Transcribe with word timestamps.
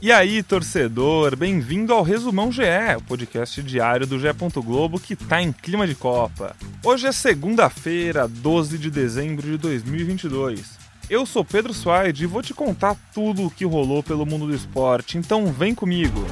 E 0.00 0.12
aí, 0.12 0.42
torcedor, 0.42 1.34
bem-vindo 1.36 1.92
ao 1.92 2.02
Resumão 2.02 2.52
GE, 2.52 2.62
o 2.98 3.02
podcast 3.02 3.62
diário 3.62 4.06
do 4.06 4.18
GE. 4.18 4.26
Globo 4.56 5.00
que 5.00 5.16
tá 5.16 5.40
em 5.40 5.50
clima 5.50 5.86
de 5.86 5.94
Copa. 5.94 6.54
Hoje 6.84 7.06
é 7.06 7.12
segunda-feira, 7.12 8.28
12 8.28 8.76
de 8.76 8.90
dezembro 8.90 9.50
de 9.50 9.56
2022. 9.56 10.76
Eu 11.08 11.24
sou 11.24 11.42
Pedro 11.42 11.72
Suaide 11.72 12.24
e 12.24 12.26
vou 12.26 12.42
te 12.42 12.52
contar 12.52 12.94
tudo 13.14 13.46
o 13.46 13.50
que 13.50 13.64
rolou 13.64 14.02
pelo 14.02 14.26
mundo 14.26 14.46
do 14.46 14.54
esporte, 14.54 15.16
então 15.16 15.46
vem 15.46 15.74
comigo. 15.74 16.26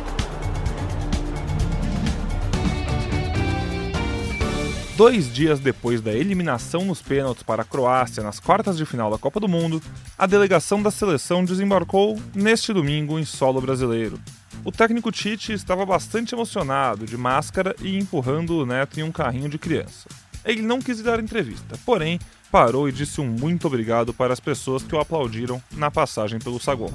Dois 4.96 5.32
dias 5.32 5.58
depois 5.58 6.00
da 6.00 6.12
eliminação 6.12 6.84
nos 6.84 7.02
pênaltis 7.02 7.42
para 7.42 7.62
a 7.62 7.64
Croácia 7.64 8.22
nas 8.22 8.38
quartas 8.38 8.76
de 8.76 8.86
final 8.86 9.10
da 9.10 9.18
Copa 9.18 9.40
do 9.40 9.48
Mundo, 9.48 9.82
a 10.16 10.24
delegação 10.24 10.80
da 10.80 10.90
seleção 10.90 11.44
desembarcou 11.44 12.16
neste 12.32 12.72
domingo 12.72 13.18
em 13.18 13.24
solo 13.24 13.60
brasileiro. 13.60 14.20
O 14.64 14.70
técnico 14.70 15.10
Tite 15.10 15.52
estava 15.52 15.84
bastante 15.84 16.32
emocionado, 16.32 17.06
de 17.06 17.16
máscara 17.16 17.74
e 17.82 17.98
empurrando 17.98 18.56
o 18.56 18.64
neto 18.64 19.00
em 19.00 19.02
um 19.02 19.10
carrinho 19.10 19.48
de 19.48 19.58
criança. 19.58 20.08
Ele 20.44 20.62
não 20.62 20.80
quis 20.80 21.02
dar 21.02 21.18
entrevista, 21.18 21.76
porém 21.84 22.20
parou 22.52 22.88
e 22.88 22.92
disse 22.92 23.20
um 23.20 23.26
muito 23.26 23.66
obrigado 23.66 24.14
para 24.14 24.32
as 24.32 24.38
pessoas 24.38 24.84
que 24.84 24.94
o 24.94 25.00
aplaudiram 25.00 25.60
na 25.72 25.90
passagem 25.90 26.38
pelo 26.38 26.60
saguão. 26.60 26.92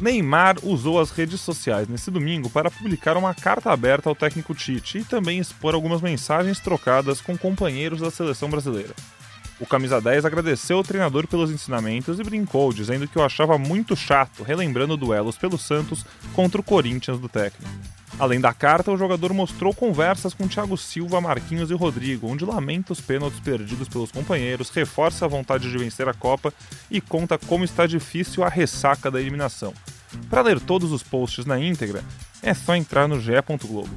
Neymar 0.00 0.56
usou 0.62 1.00
as 1.00 1.10
redes 1.10 1.40
sociais 1.40 1.88
nesse 1.88 2.10
domingo 2.10 2.50
para 2.50 2.70
publicar 2.70 3.16
uma 3.16 3.32
carta 3.32 3.70
aberta 3.70 4.08
ao 4.08 4.14
técnico 4.14 4.54
Tite 4.54 4.98
e 4.98 5.04
também 5.04 5.38
expor 5.38 5.74
algumas 5.74 6.00
mensagens 6.00 6.58
trocadas 6.58 7.20
com 7.20 7.38
companheiros 7.38 8.00
da 8.00 8.10
seleção 8.10 8.50
brasileira. 8.50 8.94
O 9.60 9.66
camisa 9.66 10.00
10 10.00 10.24
agradeceu 10.24 10.78
o 10.78 10.82
treinador 10.82 11.28
pelos 11.28 11.48
ensinamentos 11.48 12.18
e 12.18 12.24
brincou, 12.24 12.72
dizendo 12.72 13.06
que 13.06 13.18
o 13.18 13.22
achava 13.22 13.56
muito 13.56 13.94
chato, 13.94 14.42
relembrando 14.42 14.96
duelos 14.96 15.38
pelo 15.38 15.56
Santos 15.56 16.04
contra 16.32 16.60
o 16.60 16.64
Corinthians 16.64 17.20
do 17.20 17.28
técnico. 17.28 17.70
Além 18.18 18.40
da 18.40 18.52
carta, 18.52 18.92
o 18.92 18.96
jogador 18.96 19.32
mostrou 19.32 19.74
conversas 19.74 20.34
com 20.34 20.46
Thiago 20.46 20.76
Silva, 20.76 21.20
Marquinhos 21.20 21.70
e 21.70 21.74
Rodrigo, 21.74 22.28
onde 22.28 22.44
lamenta 22.44 22.92
os 22.92 23.00
pênaltis 23.00 23.40
perdidos 23.40 23.88
pelos 23.88 24.12
companheiros, 24.12 24.70
reforça 24.70 25.24
a 25.24 25.28
vontade 25.28 25.70
de 25.70 25.78
vencer 25.78 26.08
a 26.08 26.14
Copa 26.14 26.52
e 26.90 27.00
conta 27.00 27.38
como 27.38 27.64
está 27.64 27.86
difícil 27.86 28.44
a 28.44 28.48
ressaca 28.48 29.10
da 29.10 29.20
eliminação. 29.20 29.72
Para 30.30 30.42
ler 30.42 30.60
todos 30.60 30.92
os 30.92 31.02
posts 31.02 31.46
na 31.46 31.58
íntegra, 31.58 32.02
é 32.42 32.52
só 32.52 32.74
entrar 32.74 33.08
no 33.08 33.20
ge.globo. 33.20 33.88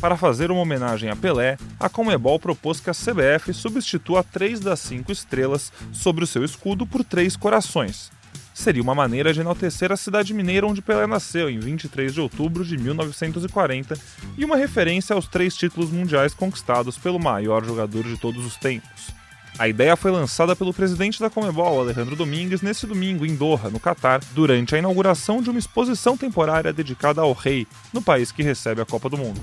Para 0.00 0.16
fazer 0.16 0.50
uma 0.50 0.60
homenagem 0.60 1.10
a 1.10 1.16
Pelé, 1.16 1.56
a 1.80 1.88
Comebol 1.88 2.38
propôs 2.38 2.78
que 2.80 2.90
a 2.90 2.94
CBF 2.94 3.54
substitua 3.54 4.22
três 4.22 4.60
das 4.60 4.80
cinco 4.80 5.10
estrelas 5.10 5.72
sobre 5.92 6.24
o 6.24 6.26
seu 6.26 6.44
escudo 6.44 6.86
por 6.86 7.02
três 7.02 7.36
corações. 7.36 8.10
Seria 8.54 8.82
uma 8.82 8.94
maneira 8.94 9.32
de 9.32 9.40
enaltecer 9.40 9.90
a 9.90 9.96
cidade 9.96 10.32
mineira 10.32 10.66
onde 10.66 10.80
Pelé 10.80 11.06
nasceu, 11.06 11.50
em 11.50 11.58
23 11.58 12.14
de 12.14 12.20
outubro 12.20 12.64
de 12.64 12.76
1940, 12.76 13.98
e 14.38 14.44
uma 14.44 14.56
referência 14.56 15.14
aos 15.14 15.26
três 15.26 15.56
títulos 15.56 15.90
mundiais 15.90 16.34
conquistados 16.34 16.96
pelo 16.96 17.18
maior 17.18 17.64
jogador 17.64 18.04
de 18.04 18.16
todos 18.16 18.44
os 18.44 18.56
tempos. 18.56 19.23
A 19.56 19.68
ideia 19.68 19.96
foi 19.96 20.10
lançada 20.10 20.56
pelo 20.56 20.74
presidente 20.74 21.20
da 21.20 21.30
Comebol, 21.30 21.80
Alejandro 21.80 22.16
Domingues, 22.16 22.60
nesse 22.60 22.88
domingo 22.88 23.24
em 23.24 23.36
Doha, 23.36 23.70
no 23.70 23.78
Catar, 23.78 24.20
durante 24.32 24.74
a 24.74 24.78
inauguração 24.78 25.40
de 25.40 25.48
uma 25.48 25.60
exposição 25.60 26.16
temporária 26.16 26.72
dedicada 26.72 27.20
ao 27.20 27.32
rei, 27.32 27.64
no 27.92 28.02
país 28.02 28.32
que 28.32 28.42
recebe 28.42 28.82
a 28.82 28.84
Copa 28.84 29.08
do 29.08 29.16
Mundo. 29.16 29.40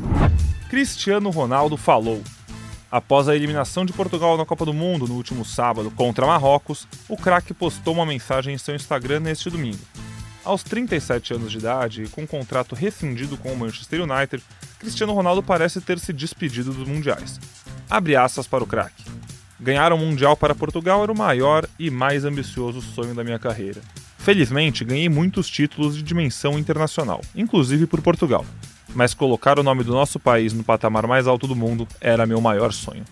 Cristiano 0.70 1.30
Ronaldo 1.30 1.78
falou. 1.78 2.22
Após 2.92 3.30
a 3.30 3.36
eliminação 3.36 3.86
de 3.86 3.94
Portugal 3.94 4.36
na 4.36 4.46
Copa 4.46 4.66
do 4.66 4.74
Mundo 4.74 5.08
no 5.08 5.16
último 5.16 5.46
sábado 5.46 5.90
contra 5.90 6.28
Marrocos, 6.28 6.86
o 7.08 7.16
craque 7.16 7.54
postou 7.54 7.94
uma 7.94 8.06
mensagem 8.06 8.54
em 8.54 8.58
seu 8.58 8.76
Instagram 8.76 9.22
neste 9.22 9.50
domingo. 9.50 9.80
Aos 10.44 10.62
37 10.62 11.36
anos 11.36 11.52
de 11.54 11.60
idade 11.60 12.04
e 12.04 12.10
com 12.10 12.24
um 12.24 12.28
contrato 12.28 12.76
rescindido 12.76 13.38
com 13.38 13.54
o 13.54 13.58
Manchester 13.58 14.02
United, 14.02 14.44
Cristiano 14.78 15.14
Ronaldo 15.14 15.42
parece 15.42 15.80
ter 15.80 16.00
se 16.00 16.12
despedido 16.12 16.74
dos 16.74 16.86
mundiais. 16.86 17.40
Abre 17.90 18.18
aspas 18.18 18.46
para 18.46 18.64
o 18.64 18.68
craque. 18.68 19.01
Ganhar 19.62 19.94
o 19.94 19.96
um 19.96 20.00
Mundial 20.00 20.36
para 20.36 20.56
Portugal 20.56 21.04
era 21.04 21.12
o 21.12 21.18
maior 21.18 21.68
e 21.78 21.92
mais 21.92 22.26
ambicioso 22.26 22.82
sonho 22.82 23.14
da 23.14 23.24
minha 23.24 23.38
carreira. 23.38 23.80
Felizmente, 24.18 24.84
ganhei 24.84 25.08
muitos 25.08 25.48
títulos 25.48 25.96
de 25.96 26.02
dimensão 26.02 26.58
internacional, 26.58 27.22
inclusive 27.36 27.86
por 27.86 28.02
Portugal. 28.02 28.44
Mas 28.96 29.14
colocar 29.14 29.60
o 29.60 29.64
nome 29.64 29.84
do 29.84 29.92
nosso 29.92 30.20
país 30.20 30.52
no 30.52 30.64
patamar 30.64 31.06
mais 31.06 31.28
alto 31.28 31.46
do 31.46 31.56
mundo 31.56 31.88
era 32.02 32.26
meu 32.26 32.42
maior 32.42 32.74
sonho. 32.74 33.04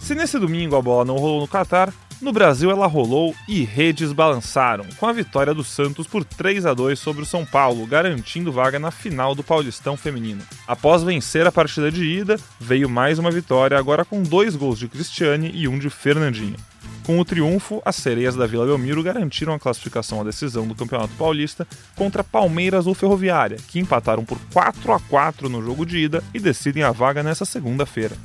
Se 0.00 0.16
nesse 0.16 0.36
domingo 0.36 0.74
a 0.74 0.82
bola 0.82 1.04
não 1.04 1.16
rolou 1.16 1.40
no 1.40 1.46
Catar, 1.46 1.94
no 2.22 2.32
Brasil, 2.32 2.70
ela 2.70 2.86
rolou 2.86 3.34
e 3.48 3.64
redes 3.64 4.12
balançaram, 4.12 4.84
com 4.96 5.06
a 5.06 5.12
vitória 5.12 5.52
do 5.52 5.64
Santos 5.64 6.06
por 6.06 6.24
3 6.24 6.64
a 6.64 6.72
2 6.72 6.98
sobre 6.98 7.22
o 7.22 7.26
São 7.26 7.44
Paulo, 7.44 7.84
garantindo 7.84 8.52
vaga 8.52 8.78
na 8.78 8.92
final 8.92 9.34
do 9.34 9.42
Paulistão 9.42 9.96
Feminino. 9.96 10.40
Após 10.66 11.02
vencer 11.02 11.46
a 11.46 11.52
partida 11.52 11.90
de 11.90 12.04
ida, 12.04 12.38
veio 12.60 12.88
mais 12.88 13.18
uma 13.18 13.30
vitória, 13.30 13.76
agora 13.76 14.04
com 14.04 14.22
dois 14.22 14.54
gols 14.54 14.78
de 14.78 14.86
Cristiane 14.86 15.50
e 15.52 15.66
um 15.66 15.78
de 15.78 15.90
Fernandinha. 15.90 16.56
Com 17.04 17.18
o 17.18 17.24
triunfo, 17.24 17.82
as 17.84 17.96
sereias 17.96 18.36
da 18.36 18.46
Vila 18.46 18.66
Belmiro 18.66 19.02
garantiram 19.02 19.52
a 19.52 19.58
classificação 19.58 20.20
à 20.20 20.24
decisão 20.24 20.68
do 20.68 20.74
Campeonato 20.76 21.14
Paulista 21.14 21.66
contra 21.96 22.22
Palmeiras 22.22 22.86
ou 22.86 22.94
Ferroviária, 22.94 23.56
que 23.66 23.80
empataram 23.80 24.24
por 24.24 24.38
4 24.52 24.92
a 24.92 25.00
4 25.00 25.48
no 25.48 25.60
jogo 25.60 25.84
de 25.84 25.98
ida 25.98 26.22
e 26.32 26.38
decidem 26.38 26.84
a 26.84 26.92
vaga 26.92 27.20
nessa 27.22 27.44
segunda-feira. 27.44 28.16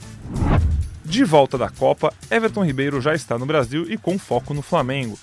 De 1.08 1.24
volta 1.24 1.58
da 1.58 1.70
Copa, 1.70 2.14
Everton 2.30 2.66
Ribeiro 2.66 3.00
já 3.00 3.16
está 3.16 3.40
no 3.40 3.46
Brasil 3.46 3.86
e 3.90 3.98
com 3.98 4.20
foco 4.20 4.54
no 4.54 4.62
Flamengo. 4.62 5.18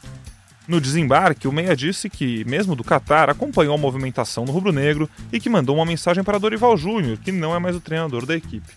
No 0.67 0.81
desembarque, 0.81 1.47
o 1.47 1.53
Meia 1.53 1.77
disse 1.77 2.09
que, 2.09 2.43
mesmo 2.47 2.75
do 2.75 2.83
Catar, 2.83 3.29
acompanhou 3.29 3.75
a 3.75 3.79
movimentação 3.79 4.47
no 4.47 4.53
rubro-negro 4.53 5.11
e 5.31 5.39
que 5.39 5.51
mandou 5.51 5.77
uma 5.77 5.85
mensagem 5.85 6.25
para 6.25 6.39
Dorival 6.39 6.75
Júnior, 6.79 7.19
que 7.19 7.31
não 7.31 7.55
é 7.55 7.59
mais 7.59 7.77
o 7.77 7.81
treinador 7.81 8.25
da 8.25 8.35
equipe. 8.35 8.73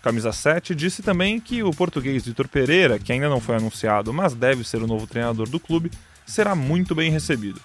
Camisa 0.00 0.32
7 0.32 0.74
disse 0.74 1.02
também 1.02 1.38
que 1.38 1.62
o 1.62 1.70
português 1.72 2.24
Vitor 2.24 2.48
Pereira, 2.48 2.98
que 2.98 3.12
ainda 3.12 3.28
não 3.28 3.38
foi 3.38 3.56
anunciado, 3.56 4.10
mas 4.10 4.32
deve 4.32 4.64
ser 4.64 4.82
o 4.82 4.86
novo 4.86 5.06
treinador 5.06 5.50
do 5.50 5.60
clube, 5.60 5.90
será 6.24 6.54
muito 6.54 6.94
bem 6.94 7.10
recebido. 7.10 7.60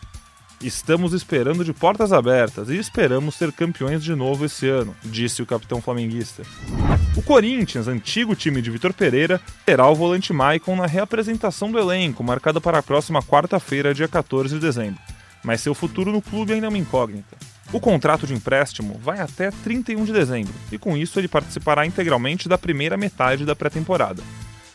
Estamos 0.62 1.13
esperando 1.13 1.63
de 1.63 1.72
portas 1.72 2.12
abertas 2.12 2.69
e 2.69 2.78
esperamos 2.78 3.35
ser 3.35 3.53
campeões 3.53 4.03
de 4.03 4.13
novo 4.13 4.44
esse 4.44 4.68
ano, 4.68 4.94
disse 5.02 5.41
o 5.41 5.46
capitão 5.46 5.81
flamenguista. 5.81 6.44
Corinthians, 7.31 7.88
antigo 7.88 8.36
time 8.36 8.62
de 8.62 8.69
Vitor 8.69 8.92
Pereira, 8.92 9.40
terá 9.66 9.88
o 9.88 9.96
volante 9.96 10.34
Maicon 10.34 10.75
na 10.75 10.86
reapresentação 10.86 11.72
do 11.72 11.80
elenco, 11.80 12.22
marcada 12.22 12.59
para 12.59 12.80
a 12.80 12.84
próxima 12.84 13.24
quarta-feira, 13.24 13.94
dia 13.94 14.06
14 14.09 14.56
de 14.56 14.59
dezembro. 14.59 15.00
Mas 15.41 15.62
seu 15.62 15.74
futuro 15.74 16.12
no 16.12 16.22
clube 16.22 16.52
ainda 16.52 16.66
é 16.66 16.70
uma 16.70 16.78
incógnita. 16.78 17.38
O 17.72 17.80
contrato 17.80 18.28
de 18.28 18.34
empréstimo 18.34 19.00
vai 19.02 19.22
até 19.22 19.50
31 19.50 20.03
de 20.03 20.12
dezembro, 20.12 20.53
e 20.74 20.78
com 20.78 20.97
isso 20.97 21.18
ele 21.22 21.30
participará 21.30 21.86
integralmente 21.86 22.50
da 22.50 22.58
primeira 22.58 22.97
metade 22.97 23.46
da 23.46 23.56
pré-temporada. 23.56 24.22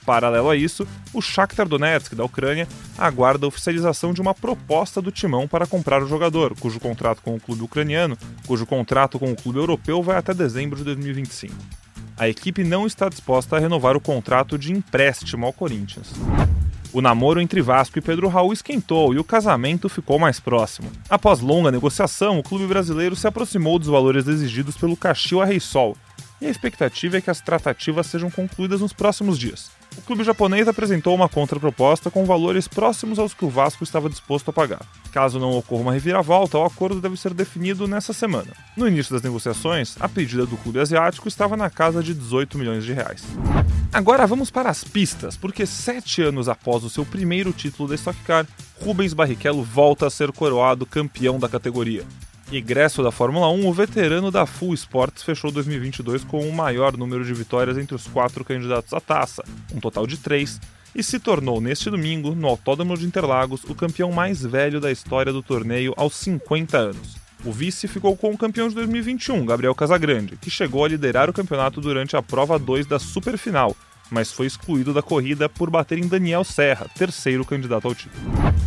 Paralelo 0.06 0.48
a 0.48 0.56
isso, 0.56 0.88
o 1.12 1.20
Shakhtar 1.20 1.68
Donetsk 1.68 2.14
da 2.14 2.24
Ucrânia 2.24 2.66
aguarda 2.96 3.44
a 3.44 3.48
oficialização 3.48 4.14
de 4.14 4.22
uma 4.22 4.32
proposta 4.32 5.02
do 5.02 5.12
Timão 5.12 5.46
para 5.46 5.66
comprar 5.66 6.02
o 6.02 6.08
jogador, 6.08 6.58
cujo 6.58 6.80
contrato 6.80 7.20
com 7.20 7.34
o 7.34 7.40
clube 7.40 7.64
ucraniano, 7.64 8.16
cujo 8.46 8.64
contrato 8.64 9.18
com 9.18 9.30
o 9.30 9.36
clube 9.36 9.58
europeu 9.58 10.02
vai 10.02 10.16
até 10.16 10.32
dezembro 10.32 10.78
de 10.78 10.84
2025. 10.84 11.54
A 12.18 12.26
equipe 12.28 12.64
não 12.64 12.86
está 12.86 13.10
disposta 13.10 13.56
a 13.56 13.58
renovar 13.58 13.94
o 13.94 14.00
contrato 14.00 14.56
de 14.56 14.72
empréstimo 14.72 15.44
ao 15.44 15.52
Corinthians. 15.52 16.12
O 16.90 17.02
namoro 17.02 17.42
entre 17.42 17.60
Vasco 17.60 17.98
e 17.98 18.00
Pedro 18.02 18.28
Raul 18.28 18.54
esquentou 18.54 19.12
e 19.12 19.18
o 19.18 19.24
casamento 19.24 19.86
ficou 19.86 20.18
mais 20.18 20.40
próximo. 20.40 20.90
Após 21.10 21.40
longa 21.40 21.70
negociação, 21.70 22.38
o 22.38 22.42
clube 22.42 22.66
brasileiro 22.66 23.14
se 23.14 23.26
aproximou 23.26 23.78
dos 23.78 23.88
valores 23.88 24.26
exigidos 24.26 24.78
pelo 24.78 24.96
Caxias 24.96 25.46
Reysol, 25.46 25.94
e 26.40 26.46
a 26.46 26.50
expectativa 26.50 27.18
é 27.18 27.20
que 27.20 27.30
as 27.30 27.42
tratativas 27.42 28.06
sejam 28.06 28.30
concluídas 28.30 28.80
nos 28.80 28.94
próximos 28.94 29.38
dias 29.38 29.70
o 29.96 30.02
clube 30.02 30.24
japonês 30.24 30.68
apresentou 30.68 31.14
uma 31.14 31.28
contraproposta 31.28 32.10
com 32.10 32.24
valores 32.24 32.68
próximos 32.68 33.18
aos 33.18 33.32
que 33.32 33.44
o 33.44 33.48
Vasco 33.48 33.82
estava 33.82 34.10
disposto 34.10 34.50
a 34.50 34.52
pagar. 34.52 34.82
Caso 35.12 35.38
não 35.38 35.52
ocorra 35.52 35.82
uma 35.82 35.92
reviravolta, 35.92 36.58
o 36.58 36.64
acordo 36.64 37.00
deve 37.00 37.16
ser 37.16 37.32
definido 37.32 37.86
nessa 37.86 38.12
semana. 38.12 38.52
No 38.76 38.86
início 38.86 39.12
das 39.12 39.22
negociações, 39.22 39.96
a 39.98 40.08
pedida 40.08 40.44
do 40.44 40.56
clube 40.56 40.80
asiático 40.80 41.28
estava 41.28 41.56
na 41.56 41.70
casa 41.70 42.02
de 42.02 42.12
18 42.14 42.58
milhões 42.58 42.84
de 42.84 42.92
reais. 42.92 43.24
Agora 43.92 44.26
vamos 44.26 44.50
para 44.50 44.68
as 44.68 44.84
pistas, 44.84 45.36
porque 45.36 45.64
sete 45.64 46.20
anos 46.20 46.48
após 46.48 46.84
o 46.84 46.90
seu 46.90 47.04
primeiro 47.04 47.52
título 47.52 47.88
da 47.88 47.94
Stock 47.94 48.18
Car, 48.24 48.46
Rubens 48.82 49.14
Barrichello 49.14 49.62
volta 49.62 50.06
a 50.06 50.10
ser 50.10 50.30
coroado 50.32 50.84
campeão 50.84 51.38
da 51.38 51.48
categoria. 51.48 52.04
Egresso 52.52 53.02
da 53.02 53.10
Fórmula 53.10 53.48
1, 53.48 53.66
o 53.66 53.72
veterano 53.72 54.30
da 54.30 54.46
Full 54.46 54.72
Sports 54.74 55.24
fechou 55.24 55.50
2022 55.50 56.22
com 56.22 56.48
o 56.48 56.52
maior 56.52 56.96
número 56.96 57.24
de 57.24 57.34
vitórias 57.34 57.76
entre 57.76 57.96
os 57.96 58.06
quatro 58.06 58.44
candidatos 58.44 58.92
à 58.92 59.00
taça, 59.00 59.42
um 59.74 59.80
total 59.80 60.06
de 60.06 60.16
três, 60.16 60.60
e 60.94 61.02
se 61.02 61.18
tornou 61.18 61.60
neste 61.60 61.90
domingo, 61.90 62.36
no 62.36 62.46
Autódromo 62.46 62.96
de 62.96 63.04
Interlagos, 63.04 63.64
o 63.64 63.74
campeão 63.74 64.12
mais 64.12 64.42
velho 64.42 64.80
da 64.80 64.92
história 64.92 65.32
do 65.32 65.42
torneio 65.42 65.92
aos 65.96 66.14
50 66.14 66.78
anos. 66.78 67.16
O 67.44 67.50
vice 67.50 67.88
ficou 67.88 68.16
com 68.16 68.30
o 68.30 68.38
campeão 68.38 68.68
de 68.68 68.76
2021, 68.76 69.44
Gabriel 69.44 69.74
Casagrande, 69.74 70.36
que 70.36 70.48
chegou 70.48 70.84
a 70.84 70.88
liderar 70.88 71.28
o 71.28 71.32
campeonato 71.32 71.80
durante 71.80 72.16
a 72.16 72.22
prova 72.22 72.58
2 72.60 72.86
da 72.86 73.00
Superfinal, 73.00 73.76
mas 74.10 74.32
foi 74.32 74.46
excluído 74.46 74.92
da 74.92 75.02
corrida 75.02 75.48
por 75.48 75.70
bater 75.70 75.98
em 75.98 76.06
Daniel 76.08 76.44
Serra, 76.44 76.86
terceiro 76.96 77.44
candidato 77.44 77.88
ao 77.88 77.94
título. 77.94 78.24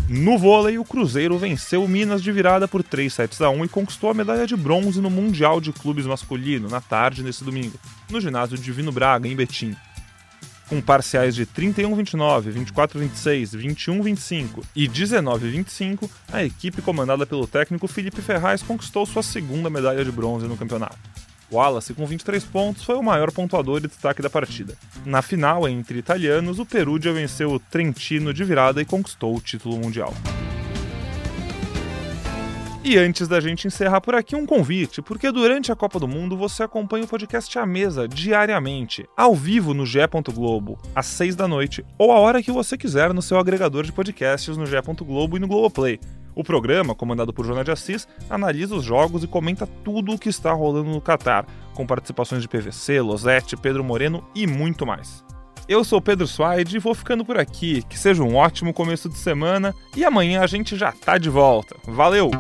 No 0.08 0.38
vôlei, 0.38 0.78
o 0.78 0.84
Cruzeiro 0.84 1.38
venceu 1.38 1.84
o 1.84 1.88
Minas 1.88 2.22
de 2.22 2.32
virada 2.32 2.68
por 2.68 2.84
3 2.84 3.14
sets 3.14 3.42
a 3.42 3.50
1 3.50 3.66
e 3.66 3.70
conquistou 3.70 4.10
a 4.10 4.14
medalha 4.14 4.48
de 4.48 4.56
bronze 4.56 5.00
no 5.00 5.10
Mundial 5.10 5.62
de 5.62 5.72
Clubes 5.72 6.06
Masculino 6.06 6.68
na 6.68 6.82
tarde 6.82 7.24
nesse 7.24 7.44
domingo, 7.44 7.78
no 8.10 8.20
ginásio 8.20 8.58
Divino 8.58 8.92
Braga, 8.92 9.28
em 9.28 9.36
Betim. 9.36 9.76
Com 10.68 10.80
parciais 10.82 11.34
de 11.34 11.48
31-29, 11.48 12.54
24-26, 12.74 13.58
21-25 13.58 14.64
e 14.76 14.88
19-25, 14.88 16.08
a 16.32 16.44
equipe 16.44 16.82
comandada 16.82 17.26
pelo 17.26 17.48
técnico 17.48 17.88
Felipe 17.88 18.22
Ferraz 18.22 18.62
conquistou 18.62 19.04
sua 19.06 19.24
segunda 19.24 19.68
medalha 19.68 20.06
de 20.06 20.12
bronze 20.12 20.48
no 20.48 20.56
campeonato. 20.56 20.98
Wallace, 21.52 21.94
com 21.94 22.06
23 22.06 22.44
pontos, 22.46 22.84
foi 22.84 22.96
o 22.96 23.04
maior 23.04 23.32
pontuador 23.32 23.80
e 23.80 23.88
destaque 23.88 24.22
da 24.22 24.30
partida. 24.30 24.76
Na 25.06 25.22
final, 25.22 25.68
entre 25.68 26.00
italianos, 26.00 26.60
o 26.60 26.66
Perugia 26.66 27.14
venceu 27.14 27.52
o 27.52 27.60
Trentino 27.60 28.34
de 28.34 28.44
virada 28.44 28.82
e 28.82 28.86
conquistou 28.86 29.36
o 29.36 29.42
título 29.42 29.78
mundial. 29.78 30.14
E 32.82 32.98
antes 32.98 33.28
da 33.28 33.42
gente 33.42 33.68
encerrar 33.68 34.00
por 34.00 34.16
aqui, 34.16 34.36
um 34.36 34.46
convite, 34.46 35.02
porque 35.02 35.30
durante 35.32 35.70
a 35.70 35.76
Copa 35.76 36.00
do 36.00 36.08
Mundo 36.08 36.38
você 36.38 36.64
acompanha 36.64 37.04
o 37.04 37.08
podcast 37.08 37.60
à 37.60 37.66
mesa 37.66 38.08
diariamente, 38.08 39.06
ao 39.18 39.36
vivo 39.36 39.74
no 39.74 39.86
Gé. 39.86 40.08
Globo, 40.34 40.80
às 40.96 41.06
6 41.08 41.36
da 41.36 41.48
noite, 41.48 41.86
ou 41.98 42.12
a 42.12 42.20
hora 42.20 42.42
que 42.42 42.52
você 42.52 42.78
quiser 42.78 43.14
no 43.14 43.22
seu 43.22 43.38
agregador 43.38 43.84
de 43.84 43.92
podcasts 43.92 44.56
no 44.56 44.66
Gé. 44.66 44.82
Globo 44.82 45.36
e 45.36 45.40
no 45.40 45.48
Globoplay. 45.48 46.00
O 46.40 46.44
programa, 46.44 46.96
comandado 46.96 47.34
por 47.34 47.46
Joana 47.46 47.66
de 47.66 47.72
Assis, 47.72 48.08
analisa 48.30 48.74
os 48.74 48.86
jogos 48.86 49.26
e 49.26 49.28
comenta 49.28 49.68
tudo 49.68 50.14
o 50.14 50.18
que 50.18 50.30
está 50.30 50.54
rolando 50.54 50.90
no 50.90 51.02
Catar, 51.02 51.46
com 51.74 51.86
participações 51.86 52.42
de 52.42 52.48
PVC, 52.48 53.02
Losete, 53.02 53.58
Pedro 53.58 53.84
Moreno 53.84 54.26
e 54.34 54.48
muito 54.48 54.86
mais. 54.86 55.22
Eu 55.68 55.84
sou 55.84 56.02
Pedro 56.02 56.26
Suaide 56.26 56.78
e 56.78 56.80
vou 56.80 56.96
ficando 56.96 57.26
por 57.26 57.38
aqui. 57.38 57.84
Que 57.90 58.00
seja 58.00 58.24
um 58.24 58.38
ótimo 58.38 58.74
começo 58.74 59.10
de 59.10 59.18
semana 59.18 59.76
e 59.98 60.06
amanhã 60.06 60.40
a 60.40 60.48
gente 60.48 60.78
já 60.78 60.94
tá 60.94 61.18
de 61.18 61.30
volta. 61.30 61.76
Valeu! 61.86 62.32